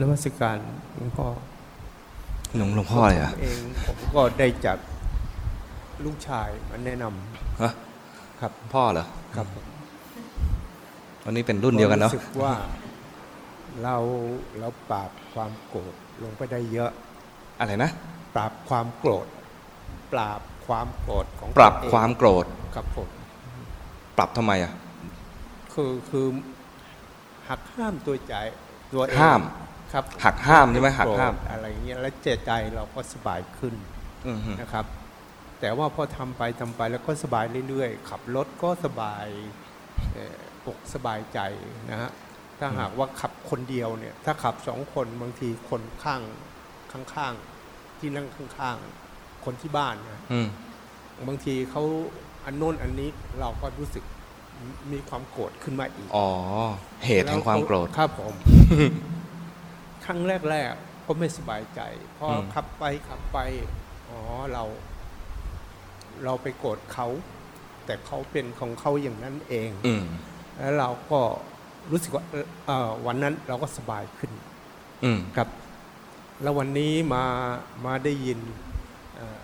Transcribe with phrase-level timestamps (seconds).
[0.00, 0.56] นมัสการ
[0.96, 1.26] หลวงพ่อ
[2.56, 4.78] หลวงหลวงพ่ออะไรอะผมเองผมก็ได้จาก
[6.04, 7.04] ลูกชายมาแนะน
[7.62, 9.06] ฮะำครับพ่อเหรอ
[9.36, 9.64] ครับผม
[11.24, 12.54] วันนี้เป็นรุ่นเดียวกันเนาะรู้สึกว่า
[13.82, 13.96] เรา
[14.60, 16.90] เราปราบความโกรธลงไปได้เยอะ
[17.58, 17.90] อะไรนะ
[18.34, 19.26] ปราบความโกรธ
[20.12, 23.08] ปราบความโกรธของปรับตัวเองความโกรธครับผม
[24.18, 24.72] ปรับทำไมอะ
[25.74, 26.26] คือคือ
[27.50, 28.34] หักห้ามตัวใจ
[28.92, 29.40] ตัวเองห้าม
[29.92, 33.74] ครับหักห้ามใช่ไหมหักห้ามโรธอะไรเงี้ยแล้วเจตใจเราก็สบายขึ้น
[34.26, 34.86] อืมฮึนะครับ
[35.60, 39.26] แต่ว่าพอทำไปทำไปแล้วก็สบายเรื่อยๆ ขับรถก็สบาย
[40.12, 40.26] เอ่
[40.66, 41.38] ออกสบายใจ
[41.90, 42.10] นะฮะ
[42.58, 46.22] ถ้าหากว่าขับคนเดียวเนี่ย ถ้าขับสองคนบางทีคนข้าง
[46.92, 50.48] ข้างๆที่นั่งข้างๆคนที่บ้านนะอืม
[51.28, 51.82] บางทีเขา
[52.44, 53.10] อันโน้นอันนี้
[53.40, 54.04] เราก็รู้สึก
[54.92, 56.28] มีความโกรธขึ้นมาอีก อ๋อ
[57.06, 58.34] เหตุแห่งความโกรธครับผม
[60.04, 61.80] ครั้งแรกๆก็ไม่สบายใจ
[62.18, 63.38] พออมขับไปขับไป
[64.08, 64.20] อ๋อ
[64.52, 64.64] เรา
[66.24, 67.06] เราไปโกรธเขา
[67.86, 70.04] แต่เขาเป็นของเขาอย่างนั้นเองอืม
[70.58, 71.20] แล้วเราก็
[71.90, 74.30] รู้สึกว่าเอ่อเอ่อวันนั้นเราก็สบายขึ้น
[75.04, 75.48] อืมครับ
[76.42, 77.24] แล้ววันนี้มา
[77.86, 78.38] มาได้ยิน
[79.16, 79.40] เอ่อ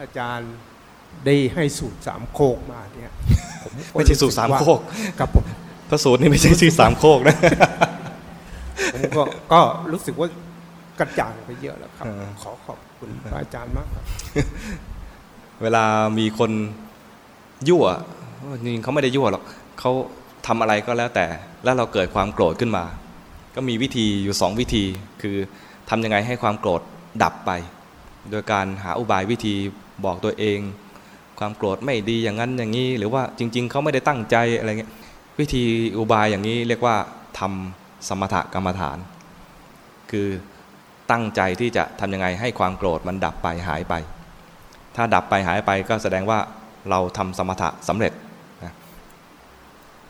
[0.00, 0.52] อาจารย์
[1.26, 3.53] ได้ให้สูตรสามโคกมาเนี่ยผมก็
[3.92, 4.80] ไม่ใช่สูตรสามว่โคก
[5.18, 5.44] ครับผม
[5.90, 7.36] พระสูตรนี่ไม่ใช่ชื่อสามโคกนะ
[8.94, 9.60] ผมก็ก็
[9.92, 10.28] รู้สึกว่า
[11.00, 14.04] กระจ่างไปเยอะแล้วครับเออขอขอบคุณพระอาจารย์มากครับ
[15.62, 15.84] เวลา
[16.18, 16.50] มีคน
[17.68, 17.84] ยั่ว
[18.58, 19.42] จริงๆเขาไม่ได้ยั่วหรอก
[19.80, 19.92] เขา
[20.46, 21.26] ทำอะไรก็แล้วแต่
[21.64, 22.84] แล้วเราเกิดความโกรธขึ้นมา
[23.54, 24.84] ก็มีวิธีอยู่สองวิธี
[25.22, 25.36] คือ
[25.90, 26.82] ทำยังไงให้ความโกรธ
[27.22, 27.50] ดับไป
[28.30, 29.54] โดยการหาอุบายวิธี
[30.04, 30.58] บอกตัวเอง
[31.38, 34.92] ความโกรธไม่ดีอย่างนั้นอย่างนี้ หรือว่าจริง ๆเขาไม่ได้ตั้งใจอะไรเงี้ย
[35.38, 35.64] วิธี
[35.98, 36.96] อุบายอย่างนี้เรียกว่า
[37.38, 38.98] ทำสมถกรรมฐาน
[40.10, 40.28] คือ
[41.10, 43.94] ตั้งใจที่จะทำยังไงให้ความโกรธมันดับไปหายไป
[44.96, 46.38] ถ้าดับไปหายไปก็แสดงว่า
[46.90, 48.12] เราทำสมถะสำเร็จ
[48.64, 48.74] นะ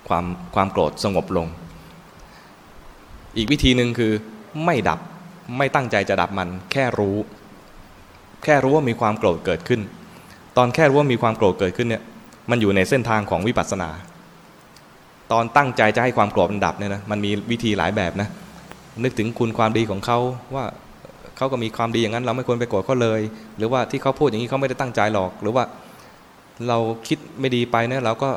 [0.08, 0.24] ความ
[0.54, 1.46] ความโกรธสงบลง
[3.36, 4.12] อีกวิธีหนึ่งคือ
[4.64, 5.00] ไม่ดับ
[5.58, 7.16] ไม่ตั้งใจจะดับมัน แค่รู้
[8.44, 9.80] แค่รู้ว่ามีความโกรธเกิดขึ้น
[10.56, 12.02] ตอนแค่รู้ว่ามีความโกรธเกิดขึ้นเนี่ย
[12.50, 13.90] มันอยู่ในเส้นทางของวิปัสสนา
[15.32, 18.28] ตอนตั้งใจจะให้ความโกรธมันดับเนี่ยนะ มันมีวิธีหลายแบบนะ
[19.04, 20.18] นึกถึงคุณความดีของเขา
[20.54, 20.64] ว่า
[21.36, 23.20] เขาก็มีความดีอย่างนั้น เราไม่ควรไปโกรธเขาเลย
[23.56, 25.64] หรือว่าที่เขาพูดอย่างนี้เขาไม่ได้ตั้งใจหรอก หรือว่า
[26.68, 26.78] เรา
[27.08, 28.30] คิดไม่ดีไปเนี่ยเราก็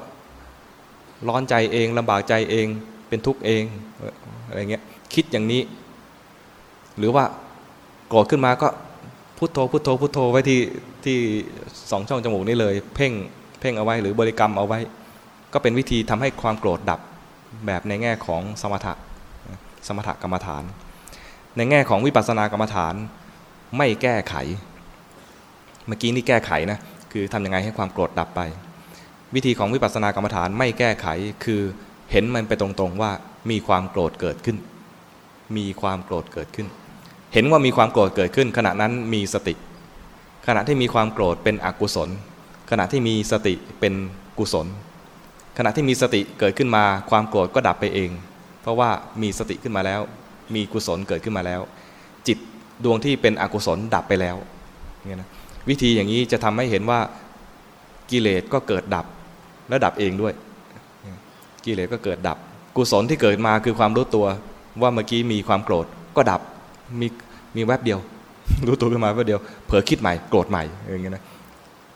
[1.27, 2.67] ร้อนใจเองลำบากใจเอง
[3.09, 3.63] เป็นทุกข์เอง
[4.47, 5.61] อะไรเงี้ยคิดอย่างนี้
[6.97, 7.23] หรือว่า
[8.09, 8.67] โกรธขึ้นมาก็
[9.37, 10.61] พุทโธพุทโธพุทโธไว้ที่
[11.05, 11.17] ที่
[11.91, 13.11] สองช่องจมูกนี่เลย เพ่ง
[13.59, 14.79] เพ่งเอาไว้หรือบริกรรมเอาไว้
[15.53, 16.99] ก็เป็นวิธีทำให้ความโกรธดับ
[17.65, 18.93] แบบในแง่ของสมถะ
[19.87, 20.63] สมถกรรมฐาน
[21.57, 22.93] ในแง่ของวิปัสสนากรรมฐาน
[23.77, 24.35] ไม่แก้ไข
[25.87, 26.79] เมื่อกี้นี่แก้ไขนะ
[27.11, 28.41] คือทำยังไงให้ความโกรธดับไป
[29.35, 31.07] วิธีของวิปัสสนากรรมฐานไม่แก้ไข
[31.45, 31.61] คือ
[32.11, 33.11] เห็นมันไปตรงๆว่า
[33.49, 34.57] มีความโกรธเกิดขึ้น
[35.57, 36.67] มีความโกรธเกิดขึ้น
[37.33, 39.53] เห็นว่ามีความโกรธเกิดขึ้น ขณะนั้นมีสติ
[40.47, 42.09] ขณะที่มีความโกรธเป็นอกุศล
[42.71, 43.93] ขณะที่มีสติเป็น
[44.37, 44.67] กุศล
[45.57, 48.09] ขณะที่มีสติเกิดขึ้นมา ความโกรธก็ดับไปเอง
[48.61, 48.89] เพราะว่า
[49.21, 50.01] มีสติขึ้นมาแล้ว
[50.55, 51.61] มีกุศลเกิดขึ้นมาแล้ว
[52.27, 52.37] จิต
[52.83, 54.35] ดวงที่เป็นอกุศลดับไปแล้ว
[55.05, 55.29] เนี่ยนะ
[55.69, 56.99] วิธีอย่างนี้จะทำให้เห็นว่า
[58.11, 59.05] กิเลสก็เกิดดับ
[59.69, 60.33] และดับเองด้วย
[61.65, 62.37] กิเลสก็เกิดดับ
[62.77, 64.25] กุศลที่เกิดมาคือความรู้ตัว
[64.81, 66.41] ว่าเมื่อกี้มีความโกรธก็ดับ
[66.99, 67.07] มี
[67.55, 67.99] มีแวบเดียว
[68.67, 71.23] รู้ตัวขึ้นมาแวบเดียว เผลอคิดใหม่โกรธใหม่อย่างเงี้ยนะ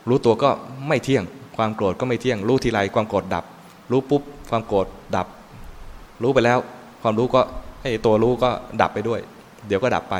[0.09, 0.49] รู้ตัวก็
[0.87, 1.23] ไม่เที่ยง
[1.57, 3.45] ความโกรธก็ไม่เที่ยง รู้ทีไรความโกรธดับ
[3.91, 5.27] รู้ปุ๊บความโกรธดับ
[6.23, 6.59] รู้ไปแล้ว
[7.01, 7.41] ความรู้ก็
[7.81, 8.49] ให้ตัวรู้ก็
[8.81, 9.19] ดับไปด้วย
[9.67, 10.15] เดี๋ยวก็ดับไป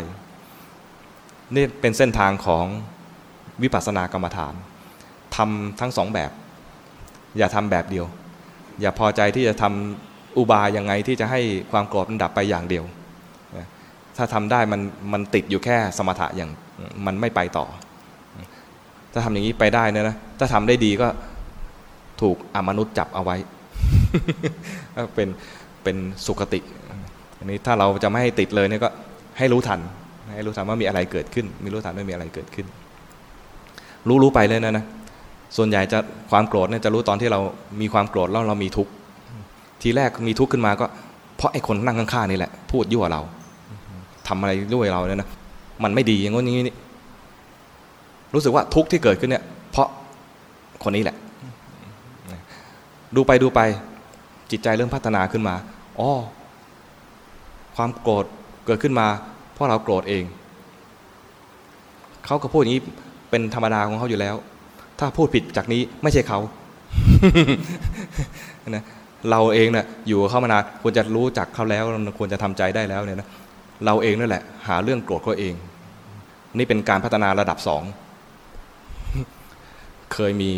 [1.56, 2.66] นี่เป็นเส้นทางของ
[3.62, 4.54] วิปัสสนากรรมฐาน
[5.36, 6.32] ทำทั้งสองแบบ
[7.38, 8.06] อย่าทำแบบเดียว
[8.82, 12.84] อย่าพอใจที่จะทำอุบายยังไงที่จะให้ความโกรธมันดับไปอย่างเดียว
[14.18, 14.82] ถ้าทำได้มัน
[15.14, 16.50] มันติดอยู่แค่สมถะอย่าง
[17.06, 17.66] มันไม่ไปต่อ
[19.14, 21.08] ถ้าทำอย่างนี้ไปได้นะนะถ้าทำได้ดีก็
[22.22, 23.38] ถูกอมนุษย์จับเอาไว้
[25.16, 25.30] เป็น
[25.84, 26.60] เป็นสุขติ
[27.40, 28.90] อันนี้ถ้าเราจะไม่ให้ติดเลยเนี่ยก็
[29.38, 29.80] ให้รู้ทัน
[30.36, 32.68] ให้รู้ทันว่ามีอะไรเกิดขึ้น มีรู้ทันว่ามีอะไรเกิดขึ้น
[34.08, 34.86] รู้รู้ไปเลยนะนะ
[35.58, 36.00] ส่วนใหญ่จะ
[36.32, 37.40] ความโกรธเนี่ยจะรู้ตอนที่เรา
[37.82, 38.92] มีความโกรธแล้วเรามีทุกข์
[39.82, 40.86] ทีแรกมีทุกข์ขึ้นมาก็
[41.38, 43.22] เพราะไอ้คนนั่งข้างๆนี่แหละ พูดยั่วเรา
[44.28, 45.30] ทำอะไรด้วยเราเนี่ยนะ
[45.84, 46.76] มันไม่ดีอย่างงี้นี้
[48.34, 49.88] รู้สึกว่าทุกข์ที่เกิดขึ้นเนี่ย เพราะ
[50.84, 51.18] คนนี้แหละ
[53.16, 53.60] ดูไปดูไป
[54.52, 55.56] จิตใจเริ่มพัฒนาขึ้นมา
[56.00, 56.10] อ๋อ
[57.76, 58.26] ความโกรธ
[58.66, 59.08] เกิดขึ้นมา
[59.54, 60.24] เพราะเราโกรธเอง
[62.26, 62.82] เขาก็พูดอย่างนี้
[63.30, 64.36] เป็นธรรมดาของเขาอยู่แล้ว
[65.00, 66.40] ถ้าพูดผิดจากนี้ไม่ใช่เขา
[68.70, 68.84] นะ
[69.32, 71.84] เราเองเนะ่ยอยู่กับเขามานานควรจะรู้จักเขาแล้ว
[72.20, 73.28] ควรจะทำใจได้แล้วเนี่ยนะ
[73.86, 75.54] เราเองนั่นแหละ หาเรื่องโกรธเขาเอง
[76.58, 77.84] นี่เป็นการพัฒนาระดับสอง
[80.14, 80.50] เคยมี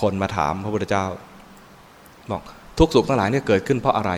[0.00, 1.04] คนมาถามพระพุทธเจ้า
[2.30, 2.42] บอก
[2.78, 4.12] ทุกสุขทั้งหลายเนี่ยเกิดขึ้นเพราะอะไร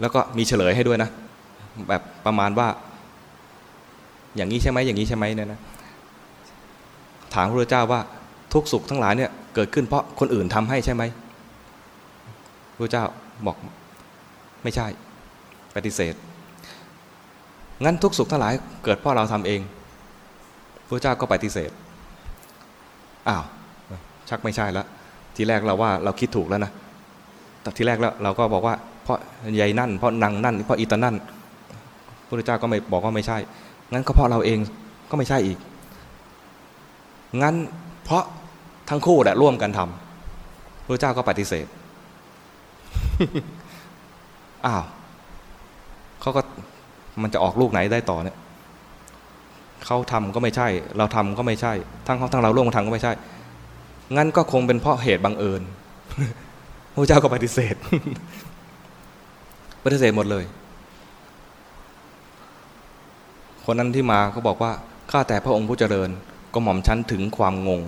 [0.00, 1.10] แล้วก็มีเฉลยให้ด้วยนะ
[1.88, 2.68] แบบประมาณว่า
[4.36, 5.60] อย่างนี้ใช่ไหมอย่างนี้ใช่ไหมเนี่ยนะ
[7.34, 8.00] ถามพระพุทธเจ้าว่า
[8.52, 11.02] ทุกสุขทั้งหลายเนี่ยเกิดขึ้นเพราะคนอื่นทำให้ใช่ไหม
[12.76, 13.04] พระเจ้า
[13.46, 13.56] บอก
[14.64, 14.86] ไม่ใช่
[15.74, 16.14] ปฏิเสธ
[17.84, 19.60] งั้นทุกสุขทั้งหลายเกิดเพราะเราทำเอง
[20.88, 21.70] พระเจ้าก็ปฏิเสธ
[23.28, 23.44] อ้าว
[24.28, 24.86] ชักไม่ใช่แล้ว
[25.36, 26.72] ทีแรกเราว่าเราคิดถูกแล้วนะ
[27.62, 28.74] แต่ทีแรกแล้วเราก็บอกว่า
[29.04, 29.18] เพราะ
[29.56, 31.16] ใยนั่น เพราะนางนั่น เพราะอีตานั่น
[32.26, 33.38] พระเจ้าก็ไม่บอกว่าไม่ใช่
[33.92, 34.58] งั้นก็เพราะเราเอง
[35.10, 35.58] ก็ไม่ใช่อีก
[37.42, 37.54] งั้น
[38.04, 38.24] เพราะ
[38.90, 41.66] ทั้งคู่แหละร่วมกันทำพระเจ้าก็ปฏิเสธ
[44.66, 44.84] อ้าว
[46.20, 46.42] เขาก็
[47.22, 48.36] มันจะออกลูกไหนได้ต่อเนี่ย
[49.84, 50.68] เขาทำก็ไม่ใช่
[50.98, 51.72] เราทำก็ไม่ใช่
[52.06, 53.12] ทั้งเขาทั้งเราร่วมกันทำก็ไม่ใช่
[54.16, 55.62] งั้นก็คงเป็นเพราะเหตุบังเอิญ
[56.92, 57.74] พระเจ้าก็ปฏิเสธ
[59.84, 60.44] ปฏิเสธหมดเลย
[63.64, 64.72] คนนั้นที่มาก็บอกว่า
[65.10, 66.10] ข้าแต่พระองค์ผู้เจริญ
[66.54, 67.82] ก็หม่อมชั้นถึงความงง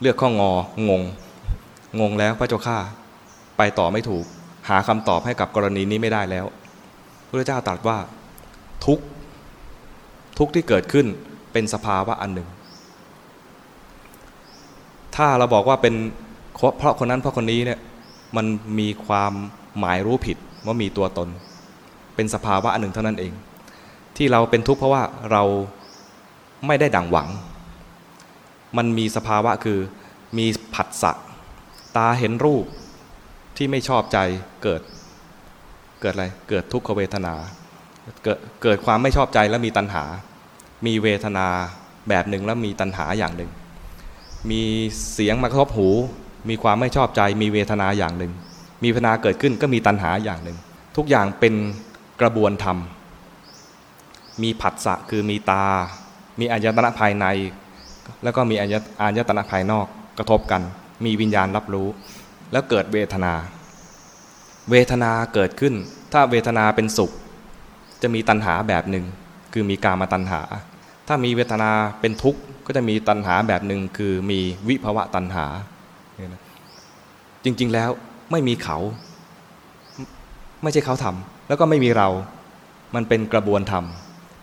[0.00, 0.52] เลือกข้องอ
[0.88, 1.02] งง
[2.00, 2.78] งงแล้วพระเจ้าข้า
[3.60, 4.24] ไปต่อไม่ถูก
[4.68, 6.46] หาคำตอบให้กับกรณีนี้ไม่ได้แล้ว
[7.28, 7.98] พระเจ้าตรัสว่า
[8.86, 8.98] ทุก
[10.38, 11.06] ทุกที่เกิดขึ้น
[11.52, 12.48] เป็นสภาวะอันหนึ่ง
[15.16, 15.94] ถ้าเราบอกว่าเป็น
[16.78, 17.78] เพราะคนนั้นเพราะคนนี้เนี่ย
[18.36, 18.46] มัน
[18.78, 19.32] มีความ
[19.78, 20.36] หมายรู้ผิด
[20.66, 21.28] ว่ามีตัวตน
[22.14, 23.32] เป็นสภาวะอันหนึ่งเท่านั้นเอง
[24.16, 25.42] ที่เราเป็นทุกข์เพราะว่าเรา
[26.66, 27.28] ไม่ได้ดั่งหวัง
[28.76, 29.78] มันมีสภาวะคือ
[30.38, 31.12] มีผัสสะ
[31.96, 32.66] ตาเห็นรูป
[33.62, 34.18] ที่ไม่ชอบใจ
[34.62, 34.82] เกิด
[36.00, 37.34] เกิดอะไร เกิดทุกขเวทนา
[38.24, 40.04] เกิดเกิดความไม่ชอบใจแล้วมีตัณหา
[40.86, 41.46] มีเวทนา
[42.08, 43.50] แบบหนึ่งแล้วมีตัณหาอย่างหนึ่ง
[44.50, 44.62] มี
[45.12, 45.88] เสียงมากระทบหู
[46.48, 48.32] มีความไม่ชอบใจ มีเวทนาอย่างหนึ่ง
[48.82, 50.58] มีเวทนาเกิดขึ้นก็มีตัณหาอย่างหนึ่ง
[50.96, 51.54] ทุกอย่างเป็น
[52.20, 52.78] กระบวนธรรม
[54.42, 55.66] มีผัสสะคือมีตา
[56.40, 57.26] มีอายตนะภายใน
[58.22, 59.86] แล้วก็มีอายตนะภายนอก
[60.18, 60.62] กระทบกัน
[61.04, 61.88] มีวิญญาณรับรู้
[62.52, 63.32] แล้วเกิดเวทนา
[64.70, 65.74] เวทนาเกิดขึ้น
[66.12, 67.10] ถ้าเวทนาเป็นสุข
[68.02, 69.04] จะมีตัณหาแบบหนึ่ง
[69.52, 70.40] คือมีกามาตัณหา
[71.08, 71.70] ถ้ามีเวทนา
[72.00, 75.46] เป็นทุกข์ก็จะมีตัณหาแบบหนึ่งคือมีวิภวะตัณหา
[77.44, 77.90] จริงๆแล้ว
[78.30, 78.78] ไม่มีเขา
[80.62, 82.08] ไม่ใช่เขาทำแล้วก็ไม่มีเรา
[82.94, 83.84] มันเป็นกระบวนธรรม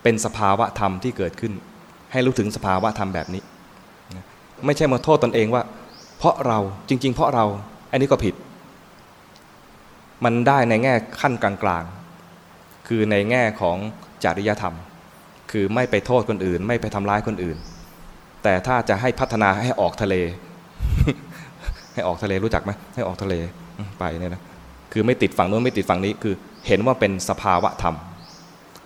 [0.03, 1.53] เป็นสภาวะธรรมที่เกิดขึ้น
[2.11, 3.41] ให้รู้ถึงสภาวะธรรมแบบนี้
[4.65, 5.63] ไม่ใช่มาโทษตนเองว่า
[6.17, 7.45] เพราะเราจริง ๆ เพราะเรา
[7.91, 8.35] อันนี้ก็ผิด
[10.25, 11.83] มันได้ในแง่ขั้นกลาง
[12.87, 13.77] คือในแง่ของ
[14.23, 14.75] จริยธรรม
[15.51, 17.57] คือไม่ไปโทษคนอื่น ไม่ไปทำร้ายคนอื่น
[18.43, 20.15] แต่ถ้าจะให้พัฒนาให้ออกทะเล
[21.93, 23.35] ให้ออกทะเลรู้จักไหมให้ออกทะเล
[23.99, 24.41] ไปเนี่ยนะ
[24.93, 26.33] คือไม่ติดฝั่งโน้นไม่ติดฝั่งนี้คือ
[26.67, 27.95] เห็นว่าเป็นสภาวะธรรม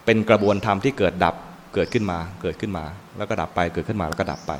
[0.05, 1.36] เป็นกระบวนธรรมที่เกิดดับ
[1.74, 2.84] เกิดขึ้นมา เกิดขึ้นมา
[3.17, 4.51] แล้วก็ดับไปเกิดขึ้นมาแล้วก็ดับไป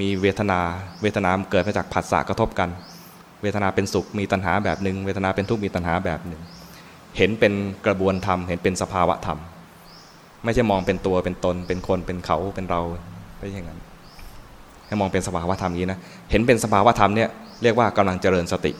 [0.00, 0.60] มีเวทนา
[1.02, 2.68] เวทนาเกิดมาจากผัสสะกระทบกัน
[3.42, 6.40] เวทนาเป็นสุขมีตัณหาแบบหนึ่งเวทนาเป็นทุกข์มีตัณหาแบบหนึ่ง
[7.16, 7.52] เห็นเป็น
[7.86, 9.38] กระบวนธรรมเห็นเป็นสภาวะธรรม
[10.44, 12.80] ไม่ใช่มองเป็นตัวเป็นตน เป็นคนเป็นเขาเป็นเรา
[13.38, 13.80] ไม่ใช่อย่างนั้น
[14.86, 15.98] ให้มองเป็นสภาวะธรรมนี้นะ
[16.30, 17.28] เห็นเป็นสภาวะธรรมเนี่ย
[17.62, 18.72] เรียกว่ากำลังเจริญสติ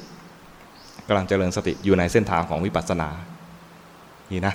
[1.08, 3.08] กำลังเจริญสติอยู่ในเส้นทางของวิปัสสนา
[4.32, 4.54] นี่นะ